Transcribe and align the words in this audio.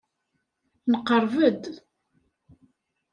Nqerreb-d. 0.91 1.63